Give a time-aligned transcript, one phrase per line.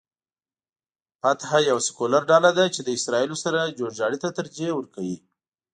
[1.21, 5.17] فتح یوه سیکولر ډله ده چې له اسراییلو سره جوړجاړي ته ترجیح ورکوي.